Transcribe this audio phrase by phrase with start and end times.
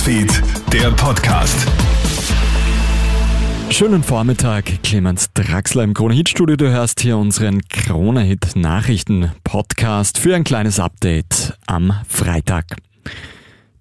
[0.00, 1.68] Newsfeed, der Podcast.
[3.68, 6.56] Schönen Vormittag, Clemens Draxler im Krone-Hit-Studio.
[6.56, 12.64] Du hörst hier unseren Krone-Hit-Nachrichten-Podcast für ein kleines Update am Freitag.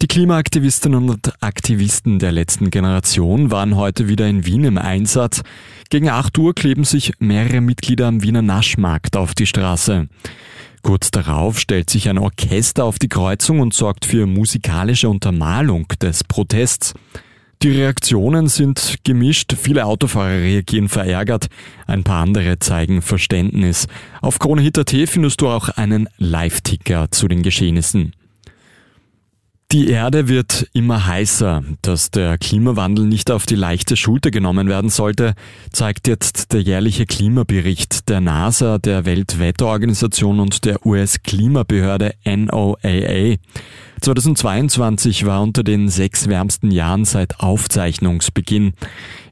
[0.02, 5.42] Die Klimaaktivistinnen und Aktivisten der letzten Generation waren heute wieder in Wien im Einsatz.
[5.90, 10.10] Gegen 8 Uhr kleben sich mehrere Mitglieder am Wiener Naschmarkt auf die Straße.
[10.82, 16.24] Kurz darauf stellt sich ein Orchester auf die Kreuzung und sorgt für musikalische Untermalung des
[16.24, 16.94] Protests.
[17.62, 21.48] Die Reaktionen sind gemischt, viele Autofahrer reagieren verärgert,
[21.88, 23.88] ein paar andere zeigen Verständnis.
[24.22, 28.14] Auf KroneHit.at findest du auch einen Live-Ticker zu den Geschehnissen.
[29.72, 31.62] Die Erde wird immer heißer.
[31.84, 35.36] Dass der Klimawandel nicht auf die leichte Schulter genommen werden sollte,
[35.72, 43.36] zeigt jetzt der jährliche Klimabericht der NASA, der Weltwetterorganisation und der US-Klimabehörde NOAA.
[44.02, 48.74] 2022 war unter den sechs wärmsten Jahren seit Aufzeichnungsbeginn.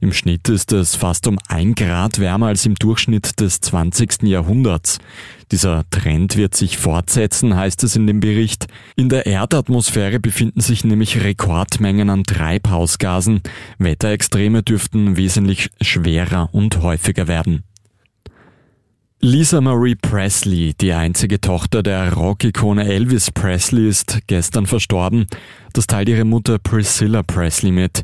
[0.01, 4.23] Im Schnitt ist es fast um ein Grad wärmer als im Durchschnitt des 20.
[4.23, 4.99] Jahrhunderts.
[5.51, 8.67] Dieser Trend wird sich fortsetzen, heißt es in dem Bericht.
[8.97, 13.39] In der Erdatmosphäre befinden sich nämlich Rekordmengen an Treibhausgasen.
[13.77, 17.63] Wetterextreme dürften wesentlich schwerer und häufiger werden.
[19.21, 25.27] Lisa Marie Presley, die einzige Tochter der Rockikone Elvis Presley, ist gestern verstorben.
[25.71, 28.03] Das teilt ihre Mutter Priscilla Presley mit.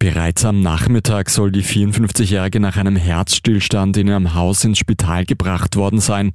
[0.00, 5.74] Bereits am Nachmittag soll die 54-Jährige nach einem Herzstillstand in ihrem Haus ins Spital gebracht
[5.74, 6.32] worden sein.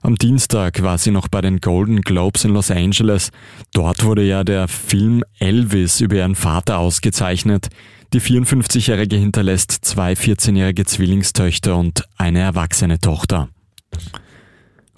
[0.00, 3.32] Am Dienstag war sie noch bei den Golden Globes in Los Angeles.
[3.72, 7.66] Dort wurde ja der Film Elvis über ihren Vater ausgezeichnet.
[8.12, 13.48] Die 54-Jährige hinterlässt zwei 14-jährige Zwillingstöchter und eine erwachsene Tochter.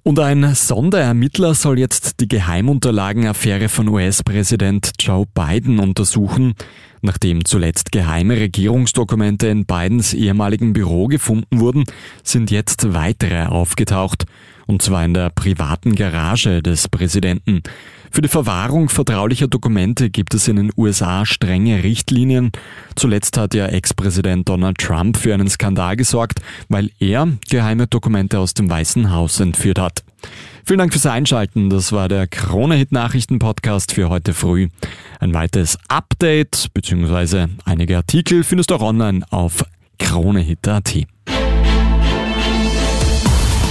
[0.02, 6.54] Und ein Sonderermittler soll jetzt die Geheimunterlagenaffäre von US-Präsident Joe Biden untersuchen.
[7.02, 11.84] Nachdem zuletzt geheime Regierungsdokumente in Bidens ehemaligen Büro gefunden wurden,
[12.22, 14.24] sind jetzt weitere aufgetaucht
[14.66, 17.62] und zwar in der privaten Garage des Präsidenten.
[18.10, 22.52] Für die Verwahrung vertraulicher Dokumente gibt es in den USA strenge Richtlinien.
[22.94, 28.54] Zuletzt hat ja Ex-Präsident Donald Trump für einen Skandal gesorgt, weil er geheime Dokumente aus
[28.54, 30.04] dem Weißen Haus entführt hat.
[30.64, 31.70] Vielen Dank fürs Einschalten.
[31.70, 34.68] Das war der Krone-Hit-Nachrichten-Podcast für heute früh.
[35.18, 37.48] Ein weiteres Update bzw.
[37.64, 39.64] einige Artikel findest du auch online auf
[39.98, 41.06] kronehit.at.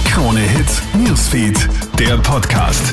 [0.04, 2.92] Krone Hits, Newsfeed, der Podcast.